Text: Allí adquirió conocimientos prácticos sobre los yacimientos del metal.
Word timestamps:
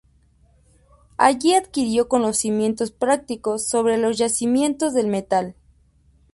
Allí 1.17 1.53
adquirió 1.53 2.07
conocimientos 2.07 2.89
prácticos 2.89 3.67
sobre 3.67 3.99
los 3.99 4.17
yacimientos 4.17 4.95
del 4.95 5.05
metal. 5.05 5.53